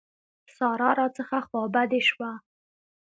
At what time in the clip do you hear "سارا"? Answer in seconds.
0.55-0.89